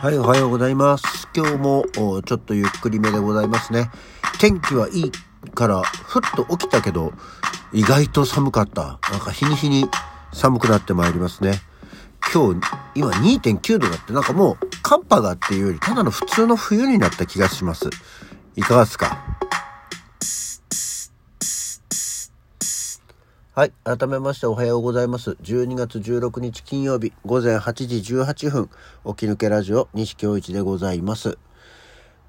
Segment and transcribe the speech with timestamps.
[0.00, 1.28] はい、おはようございます。
[1.34, 3.90] 今日もちょっとゆっくりめでございますね。
[4.38, 5.10] 天気はいい
[5.50, 7.12] から、ふっと起きたけど、
[7.72, 9.00] 意外と寒かった。
[9.10, 9.86] なんか日に日に
[10.32, 11.60] 寒くなってまいりますね。
[12.32, 12.60] 今日、
[12.94, 17.90] 今2.9度だって、なんかもう寒波がっていうより、ただの普通の冬になった気がします。
[18.54, 19.27] いかがですか？
[23.58, 23.72] はい。
[23.82, 25.32] 改めましておはようございます。
[25.42, 28.70] 12月16日金曜日午前8時18分、
[29.16, 31.38] 起き抜けラジオ西京一でございます。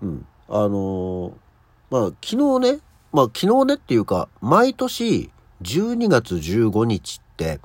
[0.00, 0.26] うん。
[0.48, 1.32] あのー
[1.90, 2.80] まあ、昨日ね、
[3.12, 5.30] まあ、昨日ねっていうか、毎年
[5.60, 7.60] 12月15日って、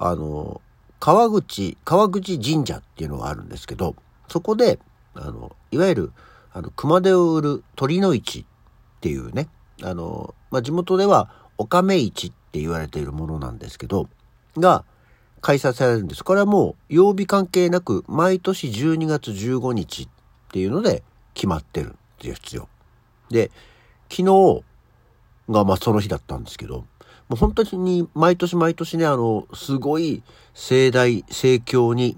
[0.00, 3.94] あのー川口、川口神社っていうのがあるんですけど、
[4.26, 4.80] そこで、
[5.14, 6.12] あの、いわゆる、
[6.52, 9.46] あの、熊手を売る鳥の市っていうね、
[9.84, 14.08] あの、まあ、地元では、おかめ市ってって言われているものなんですけど、
[14.56, 14.84] が、
[15.40, 16.22] 開催されるんです。
[16.22, 20.08] これはもう、曜日関係なく、毎年12月15日っ
[20.52, 21.02] ていうので、
[21.34, 22.68] 決まってるんですよ。
[23.28, 23.50] で、
[24.08, 24.62] 昨日
[25.50, 26.86] が、まあ、その日だったんですけど、
[27.28, 30.22] もう本当に毎年毎年ね、あの、すごい
[30.54, 32.16] 盛大、盛況に、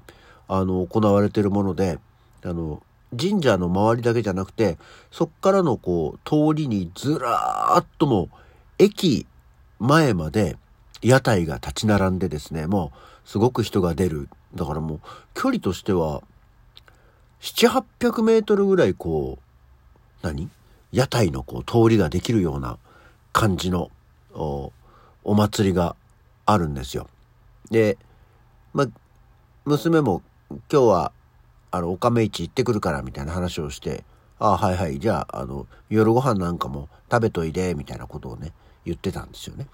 [0.48, 1.98] あの、行われてるもので、
[2.44, 2.82] あの、
[3.18, 4.76] 神社の周りだけじゃなくて、
[5.10, 8.28] そっからのこう、通りにずらーっともう、
[8.78, 9.26] 駅
[9.78, 10.56] 前まで
[11.02, 14.28] 屋台が立ち並んでですね、もう、すごく人が出る。
[14.54, 15.00] だからもう、
[15.34, 16.22] 距離としては、
[17.40, 20.48] 7、800メートルぐらいこう、何？
[20.92, 22.78] 屋台のこう、通りができるような
[23.32, 23.90] 感じの、
[24.32, 24.72] お
[25.24, 25.96] 祭りが
[26.46, 27.08] あるんですよ。
[27.70, 27.98] で、
[28.72, 28.86] ま、
[29.64, 31.12] 娘も今日は、
[31.70, 34.04] あの、おかめ市行ってくるからみたいな話をして、
[34.38, 38.52] ああ、はいはい、じゃあ、あの、夜ご飯なんかも食べといで、みたいなことをね、
[38.86, 39.66] 言ってたんですよね。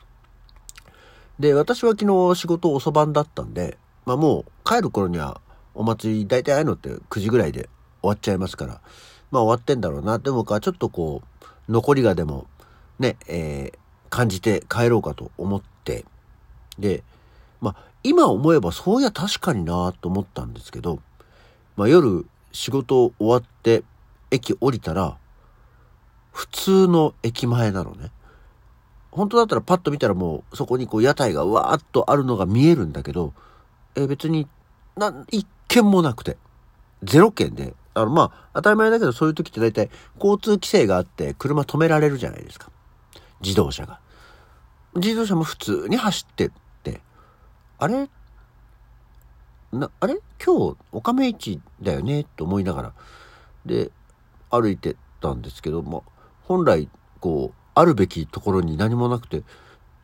[1.39, 5.41] で、私は昨日仕事遅番だったんで、まあもう帰る頃には
[5.75, 7.69] お祭り、大体ああいうのって9時ぐらいで
[8.01, 8.81] 終わっちゃいますから、
[9.31, 11.23] まあ終わってんだろうなって僕はちょっとこ
[11.69, 12.47] う、残りがでも、
[12.99, 16.05] ね、えー感じて帰ろうかと思って、
[16.79, 17.03] で、
[17.63, 21.01] まあ今思えばそういや確かになと思ったんですけど、
[21.77, 23.83] まあ夜仕事終わって
[24.31, 25.17] 駅降りたら、
[26.31, 28.11] 普通の駅前なのね。
[29.13, 33.35] 本当だったらパッと見たらもうそこにこう屋台がわーっとあるのが見えるんだけど、
[33.95, 34.49] え別に
[34.97, 36.37] な、一軒もなくて、
[37.03, 42.71] ゼロ件で、あのまあ当たり前だけどそういう時って大体交通規制があって車止められるじゃないですか。
[43.43, 44.01] 自動車が。
[44.95, 46.51] 自動車も普通に走ってっ
[46.83, 47.01] て、
[47.79, 48.09] あれ？
[49.73, 50.21] な、あれ？
[50.45, 52.25] 今日、おかめ市だよね？
[52.37, 52.93] と思いながら、
[53.65, 53.91] で、
[54.51, 56.03] 歩いてたんですけど、まあ、
[56.43, 56.91] 本来、
[57.21, 59.43] こう、あるべきところに何もなくて、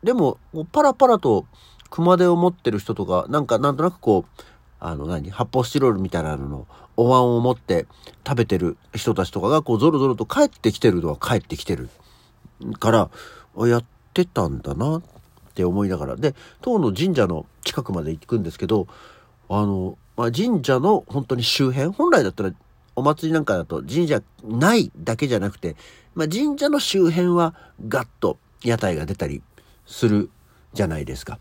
[0.03, 0.37] でも、
[0.71, 1.45] パラパラと
[1.89, 4.43] 熊手を持ってる人とか、なんか、なんとなくこう、
[4.79, 7.85] あの何、発泡スチロールみたいなののお椀を持って
[8.25, 11.89] 食べてる人たちとかが、こう、ゾロゾロと帰ってきてるのは帰ってきてる。
[12.79, 13.09] から、
[13.67, 15.01] やってたんだなっ
[15.53, 16.15] て思いながら。
[16.15, 18.87] で、当の神社の近くまで行くんですけど、
[19.49, 22.51] あの、まあ、神社の本当に周辺、本来だったら
[22.99, 25.75] お祭りなんかだと神社ないだけじゃなくて、
[26.15, 27.55] まあ、神社の周辺は
[27.87, 29.41] ガッと屋台が出たり
[29.85, 30.29] する
[30.73, 31.39] じゃないですか。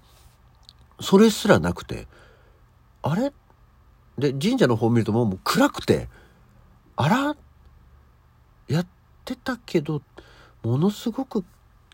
[1.01, 2.07] それすらなくて、
[3.03, 3.33] あれ？
[4.19, 6.09] で、神社の方見るともう暗くて、
[6.97, 7.37] あら？
[8.69, 8.87] やっ
[9.25, 10.03] てたけど、
[10.63, 11.45] ものすごく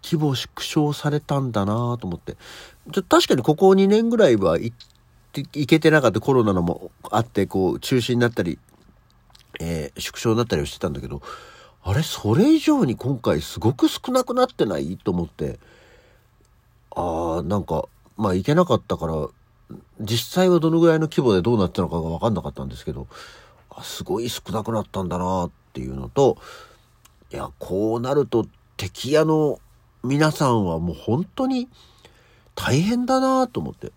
[0.02, 2.36] 規模縮小されたんだなと思って。
[2.92, 4.76] ちょ確かにここ2年ぐらいは行っ
[5.32, 8.58] て、行けてなかったコロナのもあって、こう、中止になったり、
[9.60, 11.22] えー縮小になったりをしてたんだけど、
[11.82, 15.58] あれ、それ以上に今回すごく少なくなってないと思って、
[16.96, 19.28] ああ、なんか、まあ行けなかったから、
[20.00, 23.06] 実際はどのぐらいの規模でどうなったのかが分かんなかったんですけど、
[23.70, 26.38] あすごい少なくなったんだなっていうのと、
[27.32, 29.58] いや、こうなると敵屋の
[30.02, 31.68] 皆さんはもう本当に
[32.54, 33.92] 大変だなと思って。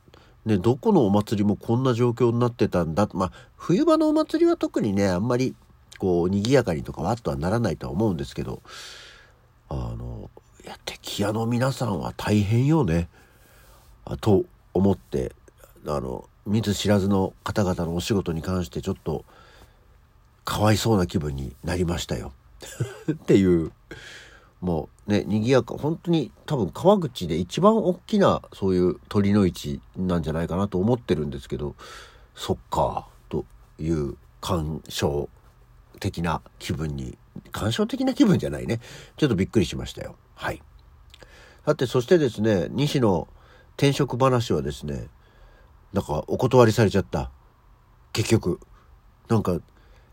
[0.46, 3.10] ね、どこのお祭りもこんな状況になってたんだ。
[3.14, 5.56] まあ、冬場のお祭りは特にね、あんまり、
[6.00, 8.62] こう、賑やかにとかわっとはならないとは思うんですけど、
[9.70, 10.30] あの、
[10.64, 13.10] いや、敵屋の皆さんは大変よね。
[14.06, 15.34] あと思って、
[15.86, 19.26] あの、見ず知らずの方々のお仕事に関してちょっと、
[20.46, 22.32] かわいそうな気分になりましたよ。
[23.12, 23.72] っていう、
[24.62, 31.76] もうね、賑やか、本当に多分川口で一番大きなそういう鳥の市なんじゃないかなと思ってるんですけど、
[32.36, 33.08] そっか、
[33.80, 35.28] いう感傷
[36.00, 37.18] 的な気分に、
[37.52, 38.80] 感傷的な気分じゃないね。
[39.18, 40.16] ちょっとびっくりしましたよ。
[40.36, 40.62] はい。
[41.66, 43.28] さて、そしてですね、西の
[43.78, 45.08] 転職話はですね、
[45.94, 47.32] なんかお断りされちゃった。
[48.14, 48.60] 結局。
[49.28, 49.60] なんか、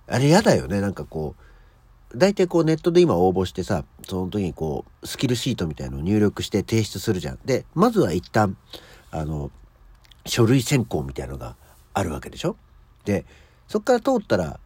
[0.06, 0.80] あれ嫌だよね。
[0.80, 1.36] なんかこ
[2.12, 7.38] う、大体こうネットで今応募してさ、その時にこう、スキルシートみたいのを入力して提出するじゃん。
[7.44, 8.56] で、まずは一旦、
[9.10, 9.50] あの、
[10.26, 11.56] 書類選考みたいのが
[11.92, 12.56] あるわけでしょ？
[13.04, 13.26] で、
[13.68, 14.60] そっから通ったら、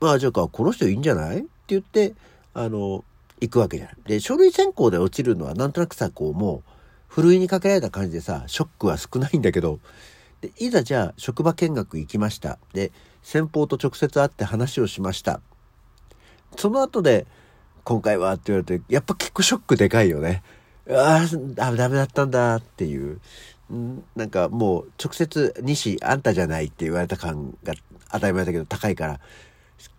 [0.00, 1.38] まあじゃあこの人いいんじゃない？
[1.38, 2.14] って言って、
[2.52, 3.04] あの、
[3.40, 3.90] 行くわけじゃん。
[4.06, 6.70] で、書類選考で落ちるのはなんとなくさ、こうもう、
[7.08, 9.80] ふるいにかけられた感じでさ、ショックは少ないんだけど、
[10.40, 12.58] で、いざじゃあ職場見学行きました。
[12.72, 12.92] で、
[13.22, 15.40] 先方と直接会って話をしました。
[16.56, 17.26] その後で、
[17.84, 20.42] 今回はって言われて、やっぱ結構ショックでかいよね。
[20.90, 21.26] あ
[21.56, 23.20] あ、ダメだったんだっていう。
[23.70, 27.74] なんかもう直接西あんたじゃないって言われた感が
[28.12, 29.20] 当たり前だけど高いから、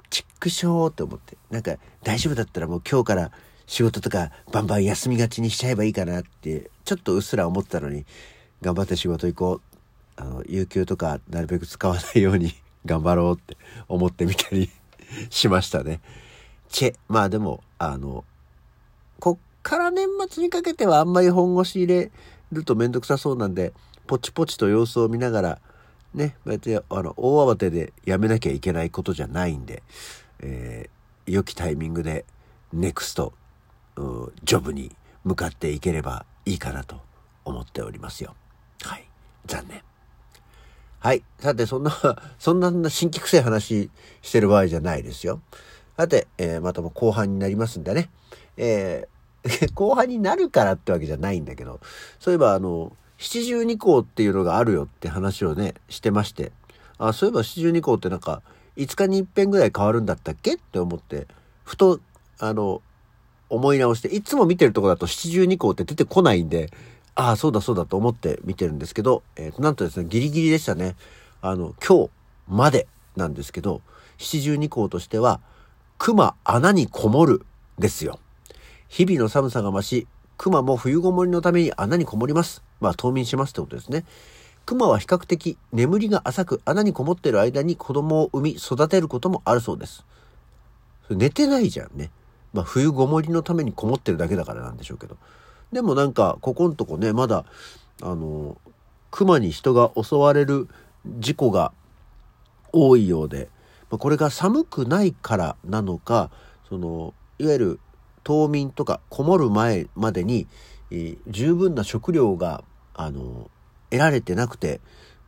[0.10, 1.38] チックショーって思って。
[1.50, 3.32] なんか大丈夫だったらもう今日から
[3.66, 8.06] 仕事とかバンバン休みがちにしちゃえばいいかなって、ちょっとうっすら思ったのに、
[8.62, 9.76] 頑張って仕事行こう。
[10.18, 12.54] あの、有給とかなるべく使わないように
[12.86, 13.58] 頑張ろうって
[13.88, 14.70] 思ってみたり
[15.30, 16.00] しましたね。
[16.70, 16.96] チェ。
[17.10, 18.24] まあでも、あの、
[19.20, 22.12] こっから年末にかけてはあんまり本腰入れ
[22.52, 23.74] るとめんどくさそうなんで、
[24.08, 25.62] ポチポチと様子を見ながら、
[26.14, 29.84] ね、こうやってあの大慌てでやめなきゃいけないことじゃないんで、
[30.40, 32.26] えー、良きタイミングで
[32.72, 33.34] ネクスト
[34.44, 37.02] ジョブに向かっていければいいかなと
[37.44, 38.36] 思っておりますよ。
[38.82, 39.08] はい。
[39.46, 39.82] 残念。
[41.00, 41.24] はい。
[41.40, 41.92] さて、そんな、
[42.40, 43.90] そんな新規臭い話
[44.22, 45.42] してる場合じゃないですよ。
[45.98, 48.10] さて、えー、またも後半になりますんでね。
[48.58, 49.15] えー、
[49.74, 51.80] 後半になるからってわけじゃないんだけど、
[52.20, 56.52] そういえばあの、七十二校っていうのがあるよって話をね、してまして、
[56.98, 58.42] あ、そういえば七十二校ってなんか、
[58.78, 61.28] 5日に一遍ぐらい変わるんだったっけって思って、
[61.64, 62.00] ふと、
[62.40, 62.82] あの、
[63.50, 66.72] 思い直して、いつも見てるとこだと七十二校って出てこないんで、
[67.14, 70.96] ああ、そうだそうだと思って見てるんですけど、えー、なんとですね、ギリギリでしたね。
[71.42, 72.10] あの、今日
[72.48, 73.82] までなんですけど、
[74.18, 75.40] 七十二項としては、
[75.98, 77.46] 熊穴にこもる
[77.80, 78.20] ですよ。
[78.96, 80.08] 日々の寒さが増し、
[80.38, 82.64] 熊も冬ごもりのために穴にこもります。
[82.80, 84.06] まあ、冬眠しますってことですね。
[84.66, 90.06] 熊は比較的眠りが浅く穴にこもっている間に子供を産み育てることもあるそうです。
[91.10, 92.10] 寝てないじゃんね。
[92.54, 95.18] まあ、冬ごもりのためにこもってるだけだからなんでしょうけど。
[95.74, 97.44] でもなんか、ここんとこね、まだ、
[98.02, 98.58] あの、
[99.12, 100.70] 熊に人が襲われる
[101.06, 101.74] 事故が
[102.72, 103.50] 多いようで、
[103.90, 106.32] これが寒くないからなのか、
[106.70, 107.80] その、いわゆる
[108.26, 110.48] 冬眠とかこもる前までに、
[110.92, 113.50] えー、十分な食料が、あの、
[113.90, 114.82] 得られてなくて、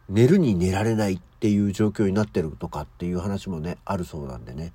[0.09, 4.73] 寝るに寝られないっていう状況になってるとかっていう話もね、あるそうなんでね。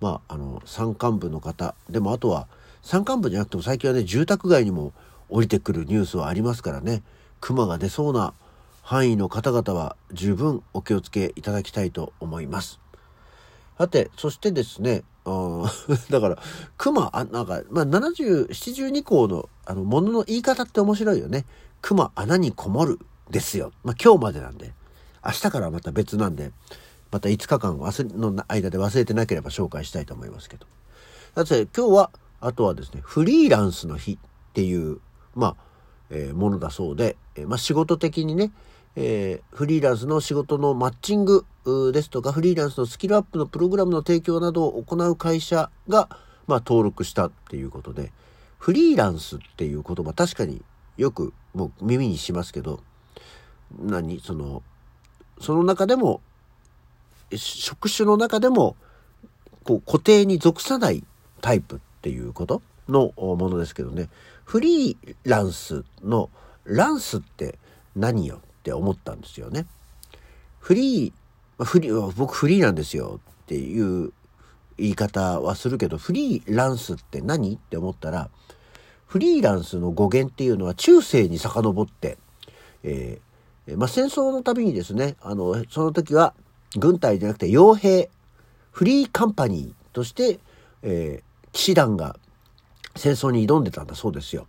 [0.00, 2.48] まあ、あの、山間部の方、でもあとは、
[2.82, 4.92] 山間部じゃなくても最近はね、住宅街にも
[5.30, 7.02] 降りてくるニュースはありますからね
[7.40, 8.34] 熊が出そうな
[8.82, 12.80] 範囲の方々は十分お気をつけいただきたいと思います。
[13.78, 15.72] さて、そしてですね、あ
[16.10, 16.38] だから、
[16.76, 21.46] 熊、あ、なんか、まあ、70、72項の、あの、ものの言い方って面白いよね。
[21.82, 22.98] 熊、穴にこもる、
[23.30, 23.72] ですよ。
[23.84, 24.74] まあ、今日までなんで。
[25.24, 26.50] 明日からまた別なんで、
[27.12, 30.66] また5日間忘れ、の間で忘れてなければ紹介したいと思いますけど。
[31.36, 32.10] さて、今日は、
[32.40, 34.18] あとはですね、フリーランスの日っ
[34.52, 35.00] ていう
[35.34, 35.56] まあ、
[36.10, 38.52] えー、ものだそうで、えー、まあ、仕事的にね、
[38.96, 41.44] えー、フリーランスの仕事のマッチング
[41.92, 46.08] ですとか、フリーランスのスキルアップのプログラムの提供などを行う会社が、
[46.46, 48.12] まあ、登録したっていうことで、
[48.58, 50.62] フリーランスっていう言葉確かに
[50.96, 52.82] よくもう耳にしますけど、
[53.78, 54.62] 何その、
[55.40, 56.20] その中でも、
[57.36, 58.76] 職種の中でも、
[59.62, 61.04] こう固定に属さない
[61.40, 64.08] タイプっていうことのものですけどね。
[64.44, 66.28] フリーランスの
[66.64, 67.58] ランスって
[67.94, 68.40] 何よ？
[68.60, 69.66] って思ったんですよね。
[70.58, 74.12] フリー、フリー、僕フリーなんですよっていう
[74.76, 78.30] 言い方はするけど、フリーランスって何って思ったら、
[79.06, 82.18] フリーランスの語源っていうのは中世に遡って、
[82.82, 86.34] えー、まあ、戦争のたびにですね、あの、その時は
[86.76, 88.10] 軍隊じゃなくて傭兵、
[88.70, 90.38] フリーカンパニーとして、
[90.82, 92.16] えー、騎士団が
[92.96, 94.46] 戦争に挑んでたんだそうですよ。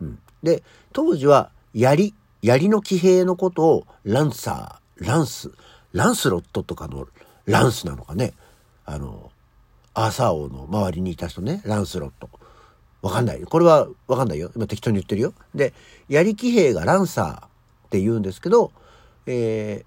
[0.00, 5.52] うん、で、当時は槍、槍の騎兵のことをランサー、ランス、
[5.92, 7.06] ランスロットとかの
[7.46, 8.34] ランスなのかね。
[8.84, 9.30] あの、
[9.94, 12.28] アーサー王の周りにいた人ね、ランスロット。
[13.00, 13.42] わかんない。
[13.42, 14.50] これはわかんないよ。
[14.56, 15.34] 今適当に言ってるよ。
[15.54, 15.72] で、
[16.08, 17.48] 槍騎兵がランサーっ
[17.90, 18.72] て言うんですけど、
[19.26, 19.84] え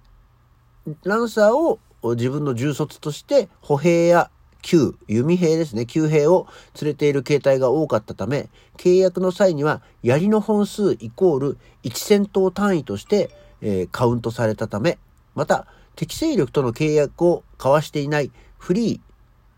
[0.87, 1.79] ー、ランサーを
[2.15, 4.29] 自分の重卒として歩兵や
[4.65, 6.47] 旧弓兵ですね、旧兵を
[6.81, 13.29] 連れている形態が多かったため、契約の際には槍の本数イコール1戦闘単位として、
[13.61, 14.97] えー、カウントされたため、
[15.35, 18.99] また、敵勢力との契約を交わしていないフリー、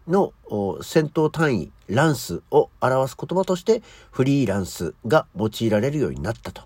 [0.07, 0.33] の
[0.81, 6.63] 戦闘単位、ランスを表す言葉としてフリーランスが用いられるようになったと。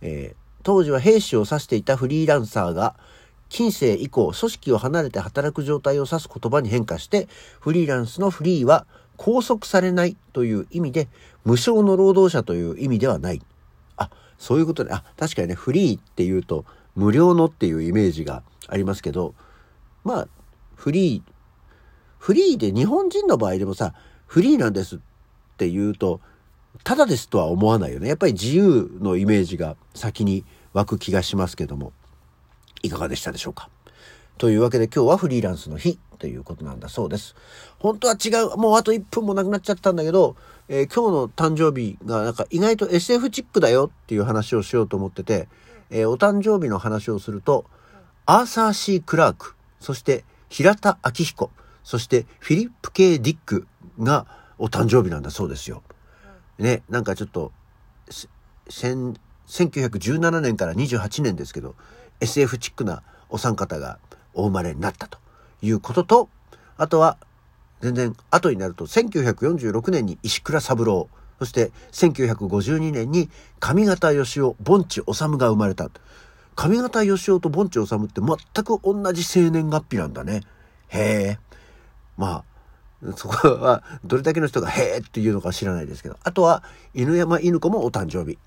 [0.00, 2.96] えー、当時は兵士を指していたフリーランサーが
[3.52, 7.28] 近世以降組織を離れて働く状態を指す言葉に変化して
[7.60, 8.86] フリーランスのフリーは
[9.18, 11.08] 拘束されないという意味で
[11.44, 13.42] 無償の労働者という意味ではない。
[13.98, 16.64] あ、そういうことで、あ、確かにね、フリーっていうと
[16.96, 19.34] 無料のっていうイメージがありますけど、
[20.02, 20.28] まあ、
[20.74, 21.32] フリー、
[22.18, 23.92] フリーで日本人の場合でもさ、
[24.26, 24.98] フリーなんですっ
[25.58, 26.22] て言うと、
[26.84, 28.08] ただですとは思わないよね。
[28.08, 31.92] やっぱり自由のイメージが先に湧く気がしますけども、
[32.82, 33.68] いかがでしたでしょうか？
[34.38, 37.34] というわけで今日はフリーランスの日ということなんだそうです。
[37.78, 38.56] 本当は違う。
[38.56, 40.36] もうあと1分もなくなっちゃったんだけど、
[40.68, 45.48] えー、今日の誕生日がなんか意外と SF チックだよっていう話をしようと思ってて、
[45.90, 47.66] えー、お誕生日の話をすると、
[48.26, 51.50] アーサー・シー・クラーク、そして平田明彦、
[51.84, 53.66] そしてフィリップ・ケイ・ディック
[53.98, 54.26] が
[54.58, 55.82] お誕生日なんだそうですよ。
[56.58, 57.52] ね、なんかちょっと、
[58.68, 61.74] 1917年から28年ですけど、
[62.22, 63.98] SF チックなお三方が
[64.34, 65.18] お生まれになったと
[65.60, 66.28] いうことと、
[66.76, 67.18] あとは、
[67.80, 75.04] 全然後になると、1946年に石倉三郎、そして1952年に上方義雄、盆地治
[75.36, 75.90] が生まれた。
[76.54, 80.42] 上方義雄と盆地治って全く同じ生年月日なんだね。
[80.88, 81.38] へえ。
[82.16, 82.44] ま
[83.02, 86.16] あ、そこはどれだけの人がへえっていうのか知らないですけど。
[86.22, 86.62] あとは
[86.94, 88.38] 犬山犬子もお誕生日。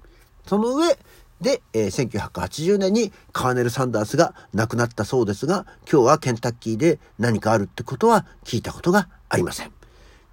[0.48, 0.98] その上、
[1.42, 9.72] で、えー、1980年にカーネル・サンダースが亡くなったそうですが、今日はケンタッキーで何かあるってことは聞いたことがありません。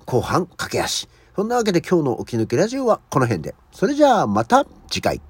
[0.06, 1.08] 後半駆け足。
[1.34, 3.54] そんなわけで今日の起き抜けラジオはこの辺で。
[3.72, 5.20] それじゃあまた次回。